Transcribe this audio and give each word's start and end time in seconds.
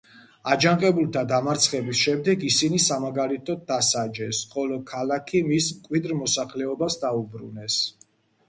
აჯანყებულთა 0.51 1.21
დამარცხების 1.31 1.99
შემდეგ, 2.05 2.45
ისინი 2.47 2.81
სამაგალითოდ 2.85 3.61
დასაჯეს, 3.73 4.41
ხოლო 4.55 4.81
ქალაქი 4.93 5.43
მის 5.51 5.71
მკვიდრ 5.77 6.19
მოსახლეობას 6.23 6.99
დაუბრუნეს. 7.05 7.79